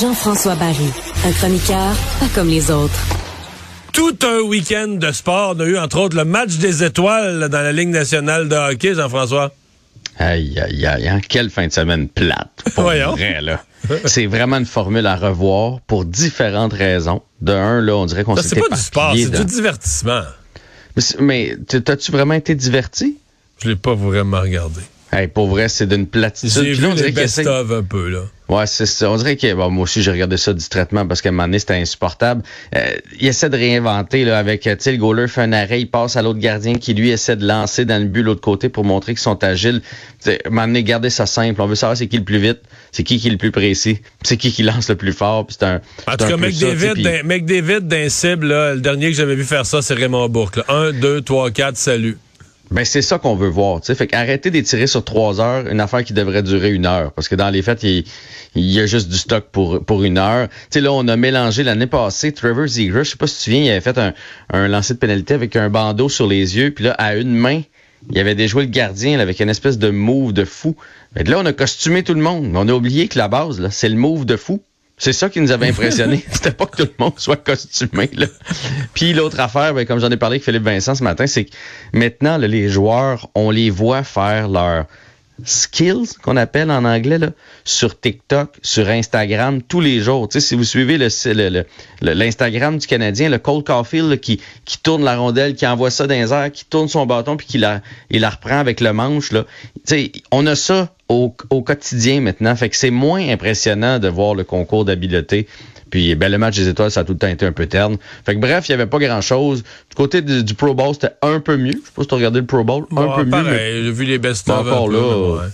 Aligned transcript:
Jean-François 0.00 0.54
Barry, 0.56 0.88
un 1.26 1.32
chroniqueur 1.32 1.94
pas 2.18 2.26
comme 2.34 2.48
les 2.48 2.70
autres. 2.70 2.98
Tout 3.92 4.16
un 4.22 4.40
week-end 4.40 4.88
de 4.88 5.12
sport. 5.12 5.54
On 5.56 5.60
a 5.60 5.64
eu 5.66 5.78
entre 5.78 5.98
autres 6.00 6.16
le 6.16 6.24
match 6.24 6.56
des 6.56 6.82
étoiles 6.82 7.48
dans 7.50 7.60
la 7.60 7.72
Ligue 7.72 7.90
nationale 7.90 8.48
de 8.48 8.56
hockey, 8.56 8.94
Jean-François. 8.94 9.52
Aïe, 10.18 10.58
aïe, 10.58 10.86
aïe, 10.86 11.08
hein? 11.08 11.20
quelle 11.28 11.50
fin 11.50 11.66
de 11.66 11.72
semaine 11.72 12.08
plate. 12.08 12.64
Pour 12.74 12.82
Voyons. 12.84 13.12
vrai, 13.12 13.40
là. 13.42 13.62
C'est 14.04 14.26
vraiment 14.26 14.56
une 14.56 14.66
formule 14.66 15.06
à 15.06 15.16
revoir 15.16 15.80
pour 15.82 16.04
différentes 16.04 16.72
raisons. 16.72 17.22
De 17.40 17.52
un, 17.52 17.80
là, 17.80 17.96
on 17.96 18.06
dirait 18.06 18.24
qu'on 18.24 18.36
s'est 18.36 18.48
C'est 18.48 18.60
pas 18.60 18.74
du 18.74 18.80
sport, 18.80 19.14
c'est 19.16 19.30
du 19.30 19.44
divertissement. 19.44 20.22
Mais 20.96 21.02
Mais 21.20 21.56
t'as-tu 21.66 22.12
vraiment 22.12 22.34
été 22.34 22.54
diverti? 22.54 23.18
Je 23.62 23.68
l'ai 23.68 23.76
pas 23.76 23.94
vraiment 23.94 24.40
regardé. 24.40 24.80
Hey, 25.12 25.28
pour 25.28 25.46
vrai, 25.48 25.68
c'est 25.68 25.86
d'une 25.86 26.06
platitude. 26.06 26.50
J'ai 26.64 26.72
vu 26.72 26.94
les 26.94 27.12
best-of 27.12 27.70
un 27.70 27.82
peu, 27.82 28.08
là. 28.08 28.20
Ouais, 28.48 28.66
c'est 28.66 28.86
ça. 28.86 29.10
On 29.10 29.16
dirait 29.16 29.36
que 29.36 29.52
bon, 29.54 29.70
moi 29.70 29.84
aussi 29.84 30.02
j'ai 30.02 30.10
regardé 30.10 30.36
ça 30.36 30.52
distraitement 30.52 31.06
parce 31.06 31.22
qu'à 31.22 31.30
un 31.30 31.32
moment 31.32 31.44
donné 31.44 31.58
c'était 31.58 31.74
insupportable. 31.74 32.42
Euh, 32.76 32.96
il 33.18 33.26
essaie 33.28 33.48
de 33.48 33.56
réinventer 33.56 34.26
là 34.26 34.38
avec 34.38 34.66
euh, 34.66 34.76
tu 34.76 34.82
sais 34.82 34.92
le 34.92 34.98
goaler 34.98 35.26
fait 35.26 35.40
un 35.40 35.52
arrêt, 35.54 35.80
il 35.80 35.86
passe 35.90 36.16
à 36.16 36.22
l'autre 36.22 36.38
gardien 36.38 36.74
qui 36.74 36.92
lui 36.92 37.08
essaie 37.10 37.36
de 37.36 37.46
lancer 37.46 37.86
dans 37.86 37.96
le 38.02 38.08
but 38.08 38.22
l'autre 38.22 38.42
côté 38.42 38.68
pour 38.68 38.84
montrer 38.84 39.12
qu'ils 39.12 39.22
sont 39.22 39.42
agiles. 39.42 39.80
Tu 39.80 40.30
sais, 40.30 40.38
à 40.44 40.48
un 40.48 40.50
moment 40.50 40.66
donné, 40.66 40.82
gardez 40.84 41.08
ça 41.08 41.24
simple. 41.24 41.62
On 41.62 41.66
veut 41.66 41.76
savoir 41.76 41.96
c'est 41.96 42.08
qui 42.08 42.18
le 42.18 42.24
plus 42.24 42.38
vite, 42.40 42.58
c'est 42.90 43.04
qui 43.04 43.18
qui 43.18 43.28
est 43.28 43.30
le 43.30 43.38
plus 43.38 43.52
précis, 43.52 44.00
c'est 44.22 44.36
qui 44.36 44.52
qui 44.52 44.64
lance 44.64 44.90
le 44.90 44.96
plus 44.96 45.12
fort. 45.14 45.46
Puis 45.46 45.56
c'est 45.58 45.64
un. 45.66 45.80
En 46.06 46.16
tout 46.16 46.24
un 46.24 46.28
cas, 46.28 46.36
d'un- 46.36 47.22
McDavid 47.22 47.80
d'un 47.88 48.08
cible, 48.10 48.48
là, 48.48 48.74
le 48.74 48.80
dernier 48.80 49.10
que 49.10 49.16
j'avais 49.16 49.34
vu 49.36 49.44
faire 49.44 49.64
ça, 49.64 49.80
c'est 49.80 49.94
Raymond 49.94 50.28
Bourque. 50.28 50.56
là. 50.56 50.64
Un, 50.68 50.92
deux, 50.92 51.22
trois, 51.22 51.50
quatre, 51.50 51.78
salut. 51.78 52.18
Ben 52.72 52.86
c'est 52.86 53.02
ça 53.02 53.18
qu'on 53.18 53.34
veut 53.34 53.48
voir. 53.48 53.80
tu 53.80 53.88
sais. 53.88 53.94
Fait 53.94 54.06
qu'arrêtez 54.06 54.50
d'étirer 54.50 54.86
sur 54.86 55.04
trois 55.04 55.42
heures 55.42 55.66
une 55.66 55.78
affaire 55.78 56.02
qui 56.04 56.14
devrait 56.14 56.42
durer 56.42 56.70
une 56.70 56.86
heure. 56.86 57.12
Parce 57.12 57.28
que 57.28 57.34
dans 57.34 57.50
les 57.50 57.60
faits, 57.60 57.82
il, 57.82 58.04
y 58.54 58.80
a 58.80 58.86
juste 58.86 59.10
du 59.10 59.16
stock 59.18 59.44
pour, 59.52 60.02
une 60.02 60.16
heure. 60.16 60.48
Sais, 60.70 60.80
là, 60.80 60.90
on 60.90 61.06
a 61.06 61.16
mélangé 61.16 61.64
l'année 61.64 61.86
passée, 61.86 62.32
Trevor 62.32 62.66
Zegras, 62.66 63.02
je 63.02 63.10
sais 63.10 63.16
pas 63.16 63.26
si 63.26 63.34
tu 63.34 63.38
te 63.38 63.44
souviens, 63.44 63.62
il 63.64 63.70
avait 63.70 63.82
fait 63.82 63.98
un, 63.98 64.14
un 64.50 64.68
lancer 64.68 64.94
de 64.94 64.98
pénalité 64.98 65.34
avec 65.34 65.54
un 65.54 65.68
bandeau 65.68 66.08
sur 66.08 66.26
les 66.26 66.56
yeux. 66.56 66.70
Puis 66.70 66.84
là, 66.84 66.92
à 66.92 67.14
une 67.16 67.34
main, 67.34 67.60
il 68.10 68.18
avait 68.18 68.34
déjoué 68.34 68.64
le 68.64 68.70
gardien 68.70 69.20
avec 69.20 69.40
une 69.40 69.50
espèce 69.50 69.76
de 69.76 69.90
move 69.90 70.32
de 70.32 70.46
fou. 70.46 70.74
Fait 71.14 71.24
que 71.24 71.30
là, 71.30 71.40
on 71.40 71.46
a 71.46 71.52
costumé 71.52 72.02
tout 72.02 72.14
le 72.14 72.22
monde. 72.22 72.48
Mais 72.50 72.58
on 72.58 72.68
a 72.68 72.72
oublié 72.72 73.06
que 73.08 73.18
la 73.18 73.28
base, 73.28 73.68
c'est 73.70 73.90
le 73.90 73.96
move 73.96 74.24
de 74.24 74.36
fou. 74.36 74.62
C'est 75.02 75.12
ça 75.12 75.28
qui 75.28 75.40
nous 75.40 75.50
avait 75.50 75.66
impressionné. 75.66 76.24
C'était 76.30 76.52
pas 76.52 76.64
que 76.64 76.80
tout 76.80 76.88
le 76.96 77.04
monde 77.04 77.14
soit 77.16 77.34
costumé. 77.34 78.08
Là. 78.12 78.28
Puis 78.94 79.12
l'autre 79.12 79.40
affaire, 79.40 79.74
ben, 79.74 79.84
comme 79.84 79.98
j'en 79.98 80.10
ai 80.10 80.16
parlé 80.16 80.34
avec 80.34 80.44
Philippe 80.44 80.62
Vincent 80.62 80.94
ce 80.94 81.02
matin, 81.02 81.26
c'est 81.26 81.46
que 81.46 81.50
maintenant, 81.92 82.36
les 82.36 82.68
joueurs, 82.68 83.28
on 83.34 83.50
les 83.50 83.68
voit 83.68 84.04
faire 84.04 84.48
leur 84.48 84.84
skills 85.44 86.14
qu'on 86.22 86.36
appelle 86.36 86.70
en 86.70 86.84
anglais 86.84 87.18
là, 87.18 87.30
sur 87.64 87.98
TikTok, 87.98 88.54
sur 88.62 88.88
Instagram 88.88 89.60
tous 89.60 89.80
les 89.80 89.98
jours. 89.98 90.28
Si 90.30 90.54
vous 90.54 90.62
suivez 90.62 90.98
l'Instagram 92.00 92.78
du 92.78 92.86
Canadien, 92.86 93.28
le 93.28 93.38
Cole 93.38 93.64
Caulfield 93.64 94.20
qui, 94.20 94.38
tourne 94.84 95.02
la 95.02 95.16
rondelle, 95.16 95.56
qui 95.56 95.66
envoie 95.66 95.90
ça 95.90 96.06
dans 96.06 96.14
les 96.14 96.32
airs, 96.32 96.52
qui 96.52 96.64
tourne 96.64 96.86
son 96.86 97.06
bâton 97.06 97.36
puis 97.36 97.48
qui 97.48 97.60
il 98.10 98.20
la 98.20 98.30
reprend 98.30 98.58
avec 98.58 98.80
le 98.80 98.92
manche. 98.92 99.32
Là. 99.32 99.46
On 100.30 100.46
a 100.46 100.54
ça 100.54 100.94
au, 101.12 101.34
au 101.50 101.62
quotidien 101.62 102.20
maintenant. 102.20 102.54
Fait 102.56 102.68
que 102.68 102.76
c'est 102.76 102.90
moins 102.90 103.28
impressionnant 103.28 103.98
de 103.98 104.08
voir 104.08 104.34
le 104.34 104.44
concours 104.44 104.84
d'habileté. 104.84 105.46
Puis 105.90 106.14
ben, 106.14 106.32
le 106.32 106.38
match 106.38 106.56
des 106.56 106.68
étoiles, 106.68 106.90
ça 106.90 107.00
a 107.00 107.04
tout 107.04 107.12
le 107.12 107.18
temps 107.18 107.28
été 107.28 107.44
un 107.44 107.52
peu 107.52 107.66
terne. 107.66 107.96
Fait 108.24 108.34
que 108.34 108.40
bref, 108.40 108.66
il 108.68 108.72
n'y 108.72 108.74
avait 108.80 108.86
pas 108.90 108.98
grand-chose. 108.98 109.62
Du 109.62 109.94
côté 109.94 110.22
du, 110.22 110.42
du 110.42 110.54
Pro 110.54 110.74
Bowl, 110.74 110.94
c'était 110.94 111.14
un 111.20 111.38
peu 111.40 111.56
mieux. 111.58 111.72
Je 111.72 111.76
sais 111.86 111.92
pas 111.94 112.02
si 112.02 112.08
tu 112.08 112.14
as 112.14 112.16
regardé 112.16 112.40
le 112.40 112.46
Pro 112.46 112.64
Bowl. 112.64 112.86
un 112.96 113.08
peu 113.08 113.24
mieux. 113.24 113.58
j'ai 113.58 113.90
vu 113.90 114.04
les 114.06 114.18
best-of. 114.18 114.64
Mais 114.64 114.70
encore 114.72 114.84
un 114.84 114.90
peu, 114.90 114.92
là, 114.94 115.00
mais 115.02 115.32
ouais. 115.42 115.50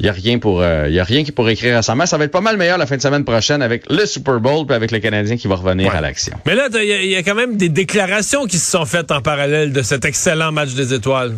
Il 0.00 0.06
y 0.06 0.08
a 0.08 0.12
rien 0.12 0.38
pour 0.38 0.62
euh, 0.62 0.88
y 0.88 0.98
a 0.98 1.04
rien 1.04 1.22
qui 1.22 1.30
pour 1.30 1.48
écrire 1.48 1.76
à 1.76 1.82
sa 1.82 1.94
mère. 1.94 2.08
Ça 2.08 2.18
va 2.18 2.24
être 2.24 2.32
pas 2.32 2.40
mal 2.40 2.56
meilleur 2.56 2.76
la 2.78 2.86
fin 2.86 2.96
de 2.96 3.02
semaine 3.02 3.24
prochaine 3.24 3.62
avec 3.62 3.84
le 3.88 4.04
Super 4.06 4.40
Bowl 4.40 4.66
puis 4.66 4.74
avec 4.74 4.90
le 4.90 4.98
Canadien 4.98 5.36
qui 5.36 5.46
va 5.46 5.54
revenir 5.56 5.90
Ouais. 5.92 5.96
à 5.96 6.00
l'action. 6.00 6.36
Mais 6.46 6.54
là, 6.56 6.68
il 6.82 7.10
y 7.10 7.14
a 7.14 7.22
quand 7.22 7.36
même 7.36 7.56
des 7.56 7.68
déclarations 7.68 8.46
qui 8.46 8.58
se 8.58 8.68
sont 8.68 8.84
faites 8.84 9.12
en 9.12 9.20
parallèle 9.20 9.72
de 9.72 9.82
cet 9.82 10.04
excellent 10.04 10.50
match 10.50 10.74
des 10.74 10.92
étoiles. 10.94 11.36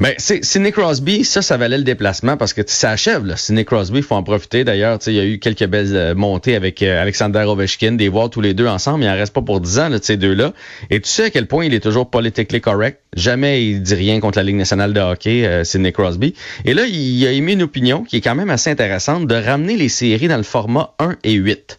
Ben 0.00 0.14
c'est 0.18 0.44
Sidney 0.44 0.72
Crosby, 0.72 1.24
ça 1.24 1.42
ça 1.42 1.56
valait 1.56 1.78
le 1.78 1.84
déplacement 1.84 2.36
parce 2.36 2.52
que 2.52 2.62
ça 2.66 2.90
achève 2.90 3.26
là. 3.26 3.36
Sidney 3.36 3.64
Crosby, 3.64 3.98
il 3.98 4.02
faut 4.02 4.14
en 4.14 4.22
profiter 4.22 4.64
d'ailleurs, 4.64 4.98
tu 4.98 5.06
sais, 5.06 5.12
il 5.12 5.16
y 5.16 5.20
a 5.20 5.24
eu 5.24 5.38
quelques 5.38 5.66
belles 5.66 5.94
euh, 5.94 6.14
montées 6.14 6.54
avec 6.54 6.82
euh, 6.82 7.00
Alexander 7.00 7.44
Ovechkin, 7.46 7.92
des 7.92 8.08
voir 8.08 8.30
tous 8.30 8.40
les 8.40 8.54
deux 8.54 8.66
ensemble, 8.66 9.04
il 9.04 9.08
en 9.08 9.14
reste 9.14 9.32
pas 9.32 9.42
pour 9.42 9.60
10 9.60 9.78
ans 9.78 9.88
là, 9.88 9.98
de 9.98 10.04
ces 10.04 10.16
deux-là. 10.16 10.52
Et 10.90 11.00
tu 11.00 11.08
sais 11.08 11.24
à 11.24 11.30
quel 11.30 11.46
point 11.46 11.64
il 11.64 11.74
est 11.74 11.80
toujours 11.80 12.08
politically 12.10 12.60
correct. 12.60 13.00
Jamais 13.16 13.64
il 13.64 13.82
dit 13.82 13.94
rien 13.94 14.20
contre 14.20 14.38
la 14.38 14.44
Ligue 14.44 14.56
nationale 14.56 14.92
de 14.92 15.00
hockey, 15.00 15.46
euh, 15.46 15.64
Sidney 15.64 15.92
Crosby. 15.92 16.34
Et 16.64 16.74
là, 16.74 16.86
il 16.86 17.26
a 17.26 17.32
émis 17.32 17.54
une 17.54 17.62
opinion 17.62 18.04
qui 18.04 18.16
est 18.16 18.20
quand 18.20 18.34
même 18.34 18.50
assez 18.50 18.70
intéressante 18.70 19.26
de 19.26 19.34
ramener 19.34 19.76
les 19.76 19.88
séries 19.88 20.28
dans 20.28 20.36
le 20.36 20.42
format 20.42 20.94
1 20.98 21.16
et 21.24 21.32
8. 21.32 21.78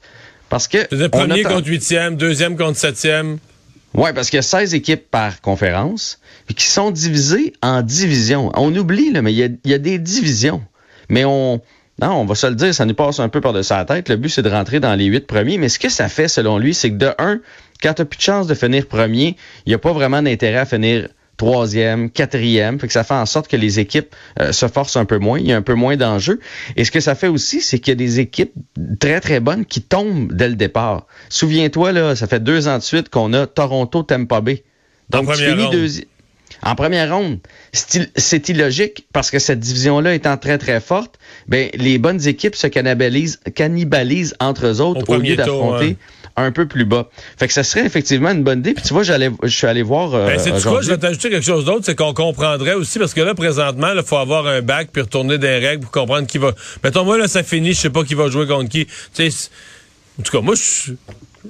Parce 0.49 0.67
que 0.67 1.07
premier 1.07 1.43
contre 1.43 1.67
huitième, 1.67 2.17
deuxième 2.17 2.57
contre 2.57 2.77
septième. 2.77 3.37
Ouais, 3.93 4.13
parce 4.13 4.29
qu'il 4.29 4.37
y 4.37 4.39
a 4.39 4.43
16 4.43 4.73
équipes 4.73 5.09
par 5.09 5.41
conférence, 5.41 6.19
qui 6.55 6.67
sont 6.67 6.91
divisées 6.91 7.53
en 7.61 7.81
divisions. 7.81 8.51
On 8.55 8.73
oublie, 8.75 9.11
là, 9.11 9.21
mais 9.21 9.33
il 9.33 9.37
y 9.37 9.43
a, 9.43 9.47
il 9.47 9.71
y 9.71 9.73
a 9.73 9.77
des 9.77 9.99
divisions. 9.99 10.61
Mais 11.09 11.25
on, 11.25 11.61
non, 12.01 12.13
on 12.13 12.25
va 12.25 12.35
se 12.35 12.47
le 12.47 12.55
dire, 12.55 12.73
ça 12.73 12.85
nous 12.85 12.93
passe 12.93 13.19
un 13.19 13.29
peu 13.29 13.41
par-dessus 13.41 13.73
la 13.73 13.85
tête. 13.85 14.09
Le 14.09 14.15
but, 14.15 14.29
c'est 14.29 14.41
de 14.41 14.49
rentrer 14.49 14.79
dans 14.79 14.95
les 14.95 15.05
huit 15.05 15.27
premiers. 15.27 15.57
Mais 15.57 15.69
ce 15.69 15.77
que 15.77 15.89
ça 15.89 16.07
fait, 16.07 16.27
selon 16.27 16.57
lui, 16.57 16.73
c'est 16.73 16.89
que 16.89 16.95
de 16.95 17.11
un, 17.19 17.41
quand 17.83 17.93
tu 17.93 18.05
plus 18.05 18.17
de 18.17 18.23
chance 18.23 18.47
de 18.47 18.53
finir 18.53 18.87
premier, 18.87 19.35
il 19.65 19.69
n'y 19.69 19.75
a 19.75 19.77
pas 19.77 19.91
vraiment 19.91 20.21
d'intérêt 20.21 20.59
à 20.59 20.65
finir 20.65 21.09
troisième, 21.45 22.09
quatrième. 22.11 22.79
Fait 22.79 22.87
que 22.87 22.93
ça 22.93 23.03
fait 23.03 23.15
en 23.15 23.25
sorte 23.25 23.47
que 23.47 23.57
les 23.57 23.79
équipes 23.79 24.13
euh, 24.39 24.51
se 24.51 24.67
forcent 24.67 24.97
un 24.97 25.05
peu 25.05 25.17
moins. 25.17 25.39
Il 25.39 25.47
y 25.47 25.53
a 25.53 25.57
un 25.57 25.61
peu 25.63 25.73
moins 25.73 25.97
d'enjeux. 25.97 26.39
Et 26.75 26.85
ce 26.85 26.91
que 26.91 26.99
ça 26.99 27.15
fait 27.15 27.27
aussi, 27.27 27.61
c'est 27.61 27.79
qu'il 27.79 27.91
y 27.91 27.93
a 27.93 27.95
des 27.95 28.19
équipes 28.19 28.53
très, 28.99 29.19
très 29.19 29.39
bonnes 29.39 29.65
qui 29.65 29.81
tombent 29.81 30.31
dès 30.31 30.49
le 30.49 30.55
départ. 30.55 31.07
Souviens-toi, 31.29 31.91
là, 31.93 32.15
ça 32.15 32.27
fait 32.27 32.43
deux 32.43 32.67
ans 32.67 32.77
de 32.77 32.83
suite 32.83 33.09
qu'on 33.09 33.33
a 33.33 33.47
Toronto-Tampa 33.47 34.41
Bay. 34.41 34.63
Donc, 35.09 35.23
tu 35.35 35.43
finis 35.43 35.63
deuxi- 35.71 36.05
En 36.63 36.75
première 36.75 37.13
ronde. 37.15 37.39
C'est 37.73 37.95
il- 37.99 38.09
C'est 38.15 38.49
illogique 38.49 39.05
parce 39.13 39.31
que 39.31 39.39
cette 39.39 39.59
division-là 39.59 40.13
étant 40.13 40.37
très, 40.37 40.57
très 40.57 40.79
forte, 40.79 41.15
ben, 41.47 41.69
les 41.73 41.97
bonnes 41.97 42.27
équipes 42.27 42.55
se 42.55 42.67
cannibalisent, 42.67 43.39
cannibalisent 43.55 44.35
entre 44.39 44.67
eux 44.67 44.81
autres 44.81 45.01
Au 45.01 45.15
lieu 45.17 45.35
d'affronter 45.37 45.97
un 46.37 46.51
peu 46.51 46.67
plus 46.67 46.85
bas. 46.85 47.09
Fait 47.37 47.47
que 47.47 47.53
ça 47.53 47.63
serait 47.63 47.85
effectivement 47.85 48.29
une 48.31 48.43
bonne 48.43 48.59
idée. 48.59 48.73
Puis 48.73 48.83
tu 48.83 48.93
vois, 48.93 49.03
j'allais, 49.03 49.29
je 49.43 49.49
suis 49.49 49.67
allé 49.67 49.81
voir 49.81 50.13
euh, 50.13 50.27
Ben, 50.27 50.39
c'est 50.39 50.51
quoi, 50.69 50.81
je 50.81 50.89
vais 50.91 50.97
t'ajouter 50.97 51.29
quelque 51.29 51.45
chose 51.45 51.65
d'autre, 51.65 51.81
c'est 51.85 51.95
qu'on 51.95 52.13
comprendrait 52.13 52.73
aussi, 52.73 52.99
parce 52.99 53.13
que 53.13 53.21
là, 53.21 53.33
présentement, 53.35 53.89
il 53.95 54.03
faut 54.03 54.17
avoir 54.17 54.47
un 54.47 54.61
bac 54.61 54.89
puis 54.93 55.01
retourner 55.01 55.37
des 55.37 55.57
règles 55.57 55.81
pour 55.83 55.91
comprendre 55.91 56.27
qui 56.27 56.37
va. 56.37 56.53
Mettons, 56.83 57.03
moi, 57.03 57.17
là, 57.17 57.27
ça 57.27 57.43
finit, 57.43 57.73
je 57.73 57.79
sais 57.81 57.89
pas 57.89 58.03
qui 58.03 58.13
va 58.15 58.29
jouer 58.29 58.47
contre 58.47 58.69
qui. 58.69 58.85
Tu 58.85 58.93
sais, 59.13 59.29
c'est- 59.29 59.49
en 60.21 60.23
tout 60.23 60.31
cas, 60.31 60.41
moi, 60.41 60.55
je 60.55 60.93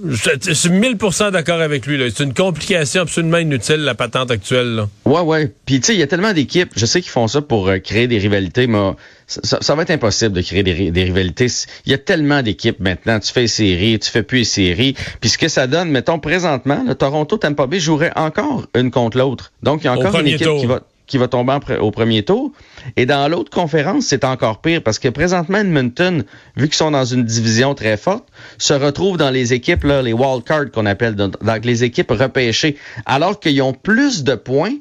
je 0.08 0.30
je 0.42 0.52
suis 0.54 0.70
1000% 0.70 1.32
d'accord 1.32 1.60
avec 1.60 1.86
lui. 1.86 2.02
C'est 2.16 2.24
une 2.24 2.34
complication 2.34 3.02
absolument 3.02 3.40
inutile, 3.40 3.76
la 3.82 3.94
patente 3.94 4.32
actuelle. 4.32 4.76
Là. 4.76 4.90
Ouais, 5.04 5.20
ouais. 5.20 5.52
Puis, 5.66 5.82
tu 5.82 5.88
sais, 5.88 5.94
il 5.94 6.00
y 6.00 6.04
a 6.04 6.08
tellement 6.08 6.32
d'équipes. 6.32 6.70
Je 6.78 6.86
sais 6.86 7.02
qu'ils 7.02 7.12
font 7.12 7.28
ça 7.28 7.42
pour 7.42 7.68
euh, 7.68 7.78
créer 7.80 8.08
des 8.08 8.18
rivalités, 8.18 8.68
mais 8.68 8.92
ça, 9.28 9.42
ça- 9.44 9.58
ça 9.60 9.76
va 9.76 9.82
être 9.82 9.90
impossible 9.92 10.32
de 10.34 10.42
créer 10.42 10.64
des, 10.64 10.72
ri- 10.72 10.92
des 10.94 11.04
rivalités. 11.04 11.48
Il 11.86 11.92
y 11.92 11.94
a 11.94 11.98
tellement 11.98 12.42
d'équipes 12.42 12.80
maintenant. 12.80 13.20
Tu 13.20 13.34
fais 13.34 13.42
les 13.42 13.48
séries, 13.50 14.00
tu 14.00 14.10
fais 14.10 14.24
plus 14.24 14.38
les 14.40 14.44
séries. 14.46 14.96
Puis, 15.20 15.30
ce 15.30 15.38
que 15.38 15.50
ça 15.50 15.68
donne, 15.68 15.90
mettons, 15.92 16.20
présentement, 16.20 16.86
le 16.88 16.96
Toronto 16.96 17.36
Tampa 17.38 17.68
Bay 17.68 17.82
jouerait 17.82 18.14
encore 18.16 18.68
une 18.76 18.92
contre 18.92 19.18
l'autre. 19.18 19.52
Donc, 19.62 19.82
il 19.82 19.86
y 19.86 19.88
a 19.90 19.94
encore 19.94 20.18
une 20.22 20.28
équipe 20.28 20.48
tour. 20.48 20.60
qui 20.62 20.68
va 20.68 20.84
qui 21.12 21.18
va 21.18 21.28
tomber 21.28 21.58
au 21.80 21.92
premier 21.92 22.24
tour. 22.24 22.54
Et 22.96 23.06
dans 23.06 23.28
l'autre 23.28 23.52
conférence, 23.52 24.06
c'est 24.06 24.24
encore 24.24 24.62
pire 24.62 24.82
parce 24.82 24.98
que 24.98 25.10
présentement, 25.10 25.58
Edmonton, 25.58 26.24
vu 26.56 26.68
qu'ils 26.68 26.76
sont 26.76 26.92
dans 26.92 27.04
une 27.04 27.26
division 27.26 27.76
très 27.76 27.98
forte, 27.98 28.24
se 28.58 28.74
retrouvent 28.74 29.18
dans 29.18 29.30
les 29.30 29.54
équipes, 29.54 29.84
les 29.84 30.14
wildcards 30.14 30.72
qu'on 30.72 30.86
appelle, 30.86 31.16
dans 31.16 31.32
les 31.64 31.84
équipes 31.84 32.12
repêchées, 32.12 32.78
alors 33.06 33.40
qu'ils 33.42 33.62
ont 33.62 33.74
plus 33.74 34.24
de 34.24 34.36
points 34.36 34.74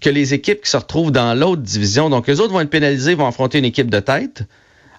que 0.00 0.10
les 0.10 0.34
équipes 0.34 0.62
qui 0.62 0.70
se 0.70 0.76
retrouvent 0.76 1.12
dans 1.12 1.38
l'autre 1.38 1.62
division. 1.62 2.10
Donc, 2.10 2.28
eux 2.28 2.40
autres 2.40 2.52
vont 2.52 2.60
être 2.60 2.68
pénalisés, 2.68 3.14
vont 3.14 3.28
affronter 3.28 3.58
une 3.58 3.64
équipe 3.64 3.88
de 3.88 4.00
tête, 4.00 4.42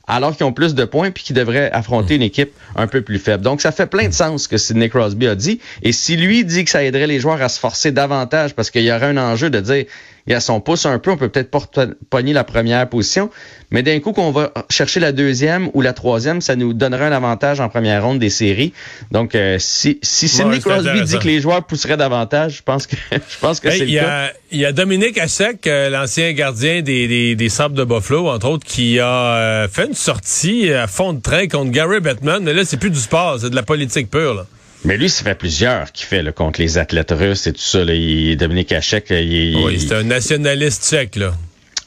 alors 0.07 0.35
qu'ils 0.35 0.45
ont 0.45 0.53
plus 0.53 0.73
de 0.73 0.85
points 0.85 1.11
puis 1.11 1.23
qu'ils 1.23 1.35
devraient 1.35 1.69
affronter 1.71 2.15
une 2.15 2.21
équipe 2.21 2.51
un 2.75 2.87
peu 2.87 3.01
plus 3.01 3.19
faible. 3.19 3.43
Donc, 3.43 3.61
ça 3.61 3.73
fait 3.73 3.87
plein 3.87 4.07
de 4.07 4.13
sens 4.13 4.43
ce 4.43 4.47
que 4.47 4.57
Sidney 4.57 4.89
Crosby 4.89 5.27
a 5.27 5.35
dit. 5.35 5.59
Et 5.83 5.91
si 5.91 6.15
lui 6.15 6.45
dit 6.45 6.63
que 6.63 6.71
ça 6.71 6.81
aiderait 6.81 7.07
les 7.07 7.19
joueurs 7.19 7.41
à 7.41 7.49
se 7.49 7.59
forcer 7.59 7.91
davantage 7.91 8.55
parce 8.55 8.71
qu'il 8.71 8.83
y 8.83 8.91
aurait 8.91 9.07
un 9.07 9.17
enjeu 9.17 9.49
de 9.49 9.59
dire, 9.59 9.85
il 10.27 10.33
a 10.33 10.39
son 10.39 10.59
pouce 10.59 10.85
un 10.85 10.99
peu, 10.99 11.11
on 11.11 11.17
peut 11.17 11.29
peut-être 11.29 11.49
pogner 12.09 12.33
la 12.33 12.43
première 12.43 12.87
position, 12.89 13.29
mais 13.71 13.81
d'un 13.83 13.99
coup 13.99 14.11
qu'on 14.13 14.31
va 14.31 14.51
chercher 14.69 14.99
la 14.99 15.11
deuxième 15.11 15.69
ou 15.73 15.81
la 15.81 15.93
troisième, 15.93 16.41
ça 16.41 16.55
nous 16.55 16.73
donnerait 16.73 17.05
un 17.05 17.11
avantage 17.11 17.59
en 17.59 17.69
première 17.69 18.03
ronde 18.03 18.19
des 18.19 18.29
séries. 18.29 18.73
Donc, 19.11 19.35
euh, 19.35 19.57
si, 19.59 19.99
si 20.01 20.27
Sidney 20.27 20.55
c'est 20.55 20.69
Crosby 20.69 21.01
dit 21.03 21.17
que 21.19 21.27
les 21.27 21.39
joueurs 21.39 21.63
pousseraient 21.65 21.97
davantage, 21.97 22.57
je 22.57 22.63
pense 22.63 22.87
que, 22.87 22.95
je 23.11 23.39
pense 23.39 23.59
que 23.59 23.67
Hey, 23.69 23.79
c'est 23.79 23.85
Il 23.85 23.93
le 23.93 23.99
y, 23.99 23.99
cas. 23.99 24.25
a, 24.27 24.31
il 24.51 24.59
y 24.59 24.65
a 24.65 24.71
Dominique 24.71 25.17
Hachek, 25.17 25.65
euh, 25.67 25.89
l'ancien 25.89 26.31
gardien 26.33 26.81
des, 26.81 27.07
des, 27.07 27.35
des 27.35 27.49
Sables 27.49 27.75
de 27.75 27.83
Buffalo, 27.83 28.27
entre 28.29 28.47
autres, 28.49 28.65
qui 28.65 28.99
a 28.99 29.05
euh, 29.07 29.67
fait 29.67 29.87
une 29.87 29.93
sortie 29.93 30.71
à 30.71 30.87
fond 30.87 31.13
de 31.13 31.21
train 31.21 31.47
contre 31.47 31.71
Gary 31.71 31.99
Bettman. 31.99 32.43
Mais 32.43 32.53
là, 32.53 32.63
c'est 32.65 32.77
plus 32.77 32.89
du 32.89 32.99
sport, 32.99 33.37
c'est 33.39 33.49
de 33.49 33.55
la 33.55 33.63
politique 33.63 34.09
pure. 34.09 34.33
Là. 34.33 34.45
Mais 34.85 34.97
lui, 34.97 35.09
ça 35.09 35.23
fait 35.23 35.35
plusieurs 35.35 35.91
qui 35.91 36.05
fait 36.05 36.21
là, 36.21 36.31
contre 36.31 36.61
les 36.61 36.77
athlètes 36.77 37.11
russes 37.11 37.47
et 37.47 37.53
tout 37.53 37.61
ça. 37.61 37.83
Là. 37.83 37.93
Il, 37.93 38.37
Dominique 38.37 38.71
Hachek, 38.71 39.09
il, 39.09 39.57
Oui, 39.57 39.79
c'est 39.79 39.95
un 39.95 40.03
nationaliste 40.03 40.83
tchèque, 40.83 41.15
là. 41.15 41.33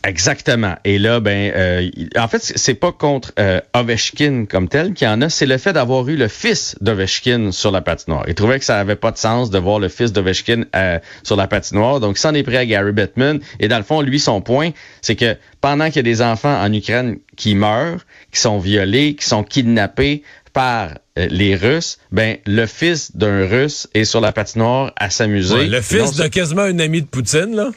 Exactement. 0.02 0.76
Et 0.84 0.98
là, 0.98 1.20
ben, 1.20 1.52
euh, 1.54 1.90
en 2.16 2.26
fait, 2.26 2.38
c'est 2.40 2.75
pas 2.75 2.90
contre 2.90 3.32
euh, 3.38 3.60
Ovechkin 3.75 4.46
comme 4.46 4.66
tel 4.66 4.94
qu'il 4.94 5.06
y 5.06 5.10
en 5.10 5.20
a, 5.20 5.28
c'est 5.28 5.44
le 5.44 5.58
fait 5.58 5.75
d'avoir 5.75 6.08
eu 6.08 6.16
le 6.16 6.28
fils 6.28 6.75
d'Ovechkin 6.81 7.52
sur 7.52 7.70
la 7.70 7.82
patinoire. 7.82 8.25
Il 8.26 8.34
trouvait 8.34 8.58
que 8.58 8.64
ça 8.64 8.78
avait 8.78 8.96
pas 8.96 9.10
de 9.10 9.19
sens 9.19 9.50
de 9.50 9.58
voir 9.58 9.78
le 9.78 9.88
fils 9.88 10.12
d'Ovechkin 10.12 10.64
euh, 10.75 10.98
sur 11.22 11.36
la 11.36 11.46
patinoire, 11.46 12.00
donc 12.00 12.16
il 12.16 12.20
s'en 12.20 12.32
est 12.32 12.43
pris 12.43 12.56
à 12.56 12.64
Gary 12.64 12.93
Bettman. 12.93 13.40
Et 13.58 13.69
dans 13.69 13.76
le 13.76 13.84
fond, 13.84 14.00
lui, 14.00 14.19
son 14.19 14.40
point, 14.40 14.70
c'est 15.02 15.16
que 15.16 15.36
pendant 15.60 15.86
qu'il 15.88 15.96
y 15.96 16.00
a 16.00 16.02
des 16.02 16.22
enfants 16.22 16.62
en 16.62 16.72
Ukraine 16.72 17.19
qui 17.36 17.54
meurent, 17.54 18.06
qui 18.32 18.40
sont 18.40 18.58
violés, 18.58 19.14
qui 19.16 19.26
sont 19.26 19.44
kidnappés 19.44 20.22
par 20.52 20.91
euh, 21.19 21.26
les 21.31 21.56
Russes, 21.56 21.99
ben 22.12 22.37
le 22.47 22.67
fils 22.67 23.17
d'un 23.17 23.47
Russe 23.47 23.88
est 23.94 24.05
sur 24.05 24.20
la 24.20 24.32
patinoire 24.32 24.93
à 24.97 25.11
s'amuser. 25.11 25.55
Ouais, 25.55 25.67
le 25.67 25.81
fils 25.81 26.14
de 26.14 26.26
quasiment 26.29 26.62
un 26.62 26.79
ami 26.79 27.02
de 27.02 27.06
Poutine, 27.06 27.55
là. 27.55 27.70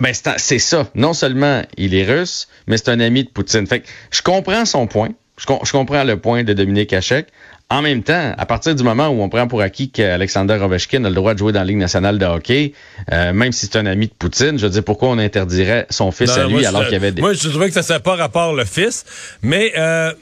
Ben 0.00 0.12
c'est 0.36 0.58
ça. 0.58 0.88
Non 0.94 1.12
seulement 1.12 1.62
il 1.76 1.94
est 1.94 2.04
russe, 2.04 2.48
mais 2.66 2.76
c'est 2.76 2.88
un 2.88 3.00
ami 3.00 3.24
de 3.24 3.30
Poutine. 3.30 3.66
Fait 3.66 3.80
que 3.80 3.86
je 4.10 4.20
comprends 4.20 4.64
son 4.64 4.86
point. 4.86 5.10
Je, 5.38 5.44
je 5.64 5.72
comprends 5.72 6.02
le 6.02 6.18
point 6.18 6.44
de 6.44 6.52
Dominique 6.52 6.92
Hachek. 6.92 7.28
En 7.68 7.82
même 7.82 8.02
temps, 8.02 8.32
à 8.38 8.46
partir 8.46 8.74
du 8.74 8.82
moment 8.84 9.08
où 9.08 9.22
on 9.22 9.28
prend 9.28 9.48
pour 9.48 9.60
acquis 9.60 9.90
qu'Alexander 9.90 10.54
Ovechkin 10.54 11.04
a 11.04 11.08
le 11.08 11.14
droit 11.14 11.34
de 11.34 11.38
jouer 11.38 11.52
dans 11.52 11.60
la 11.60 11.66
Ligue 11.66 11.78
nationale 11.78 12.16
de 12.16 12.24
hockey, 12.24 12.72
euh, 13.12 13.32
même 13.32 13.50
si 13.50 13.66
c'est 13.66 13.76
un 13.76 13.86
ami 13.86 14.06
de 14.06 14.12
Poutine, 14.12 14.56
je 14.56 14.66
veux 14.66 14.70
dire, 14.70 14.84
pourquoi 14.84 15.08
on 15.08 15.18
interdirait 15.18 15.86
son 15.90 16.12
fils 16.12 16.30
à 16.30 16.46
lui 16.46 16.64
alors 16.64 16.84
qu'il 16.84 16.92
y 16.92 16.96
avait 16.96 17.10
des... 17.10 17.22
Moi, 17.22 17.32
je 17.32 17.48
trouvais 17.48 17.70
que 17.70 17.82
ça 17.82 17.94
ne 17.94 17.98
pas 17.98 18.14
rapport 18.14 18.54
le 18.54 18.64
fils, 18.64 19.04
mais... 19.42 19.72
Euh... 19.76 20.12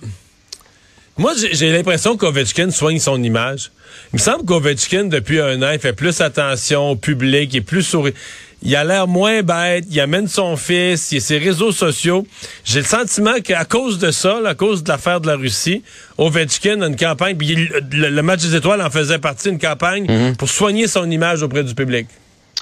Moi, 1.17 1.33
j'ai 1.53 1.71
l'impression 1.71 2.17
qu'Ovechkin 2.17 2.71
soigne 2.71 2.99
son 2.99 3.23
image. 3.23 3.71
Il 4.13 4.17
me 4.17 4.19
semble 4.19 4.45
qu'Ovechkin, 4.45 5.05
depuis 5.05 5.41
un 5.41 5.63
an, 5.63 5.71
il 5.73 5.79
fait 5.79 5.93
plus 5.93 6.21
attention 6.21 6.91
au 6.91 6.97
public, 6.97 7.51
il 7.53 7.59
est 7.59 7.61
plus 7.61 7.85
souri. 7.85 8.13
Il 8.63 8.75
a 8.75 8.83
l'air 8.83 9.07
moins 9.07 9.43
bête, 9.43 9.85
il 9.91 10.01
amène 10.01 10.27
son 10.27 10.57
fils, 10.57 11.13
il 11.13 11.19
a 11.19 11.21
ses 11.21 11.39
réseaux 11.39 11.71
sociaux. 11.71 12.27
J'ai 12.65 12.81
le 12.81 12.87
sentiment 12.87 13.41
qu'à 13.45 13.65
cause 13.65 13.99
de 13.99 14.11
ça, 14.11 14.41
à 14.45 14.55
cause 14.55 14.83
de 14.83 14.89
l'affaire 14.89 15.21
de 15.21 15.29
la 15.29 15.37
Russie, 15.37 15.85
Ovechkin 16.19 16.81
a 16.81 16.89
une 16.89 16.97
campagne, 16.97 17.37
puis 17.37 17.69
le, 17.93 18.23
match 18.23 18.41
des 18.41 18.57
étoiles 18.57 18.83
en 18.83 18.91
faisait 18.91 19.19
partie, 19.19 19.51
une 19.51 19.59
campagne 19.59 20.07
mm-hmm. 20.07 20.37
pour 20.37 20.49
soigner 20.49 20.89
son 20.89 21.09
image 21.11 21.43
auprès 21.43 21.63
du 21.63 21.75
public. 21.75 22.09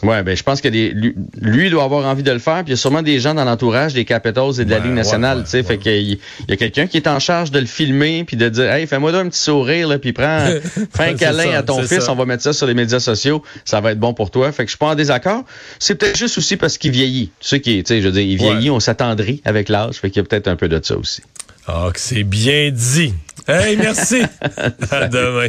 Ouais, 0.02 0.22
ben 0.24 0.36
je 0.36 0.42
pense 0.42 0.60
que 0.60 0.68
lui, 0.68 1.14
lui, 1.40 1.70
doit 1.70 1.84
avoir 1.84 2.06
envie 2.06 2.24
de 2.24 2.32
le 2.32 2.40
faire, 2.40 2.64
puis 2.64 2.68
il 2.68 2.70
y 2.70 2.72
a 2.72 2.76
sûrement 2.76 3.02
des 3.02 3.20
gens 3.20 3.34
dans 3.34 3.44
l'entourage 3.44 3.94
des 3.94 4.04
Capitals 4.04 4.60
et 4.60 4.64
de 4.64 4.70
la 4.70 4.80
Ligue 4.80 4.92
nationale, 4.92 5.44
tu 5.44 5.50
sais, 5.50 5.62
fait 5.62 5.78
qu'il 5.78 6.18
y 6.48 6.52
a 6.52 6.56
quelqu'un 6.56 6.88
qui 6.88 6.96
est 6.96 7.06
en 7.06 7.20
charge 7.20 7.52
de 7.52 7.60
le 7.60 7.66
filmer 7.66 8.24
puis 8.24 8.36
de 8.36 8.48
dire 8.48 8.70
"Hey, 8.70 8.86
fais-moi 8.86 9.14
un 9.16 9.28
petit 9.28 9.40
sourire 9.40 9.86
là, 9.86 9.98
puis 9.98 10.12
prends 10.12 10.48
fais 10.94 11.10
un 11.10 11.14
câlin 11.14 11.52
à 11.52 11.62
ton 11.62 11.82
fils, 11.82 12.08
on 12.08 12.16
va 12.16 12.24
mettre 12.24 12.42
ça 12.42 12.52
sur 12.52 12.66
les 12.66 12.74
médias 12.74 13.00
sociaux, 13.00 13.42
ça 13.64 13.80
va 13.80 13.92
être 13.92 14.00
bon 14.00 14.12
pour 14.12 14.30
toi." 14.30 14.50
Fait 14.50 14.64
que 14.64 14.68
je 14.68 14.72
suis 14.72 14.78
pas 14.78 14.88
en 14.88 14.94
désaccord, 14.94 15.44
c'est 15.78 15.94
peut-être 15.94 16.18
juste 16.18 16.36
aussi 16.36 16.56
parce 16.56 16.78
qu'il 16.78 16.90
vieillit. 16.90 17.30
Tu 17.40 17.48
sais 17.48 17.60
qui, 17.60 17.82
tu 17.82 17.88
sais, 17.88 18.00
je 18.00 18.06
veux 18.06 18.12
dire, 18.12 18.22
il 18.22 18.36
vieillit, 18.36 18.70
on 18.70 18.80
s'attendrit 18.80 19.40
avec 19.44 19.68
l'âge, 19.68 19.96
fait 19.96 20.10
qu'il 20.10 20.20
y 20.20 20.24
a 20.24 20.28
peut-être 20.28 20.48
un 20.48 20.56
peu 20.56 20.68
de 20.68 20.80
ça 20.82 20.96
aussi. 20.96 21.22
Ah, 21.66 21.90
que 21.94 22.00
c'est 22.00 22.24
bien 22.24 22.70
dit. 22.72 23.14
Hey, 23.46 23.76
merci. 23.76 24.22
à 24.90 25.06
demain. 25.06 25.48